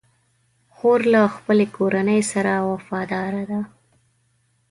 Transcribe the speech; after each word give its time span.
خور 0.75 0.99
له 1.13 1.21
خپلې 1.35 1.65
کورنۍ 1.77 2.21
سره 2.33 2.53
وفاداره 2.71 3.43
ده. 3.51 3.59